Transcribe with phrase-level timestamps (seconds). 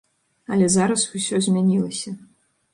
[0.55, 2.19] Але зараз усё змянілася.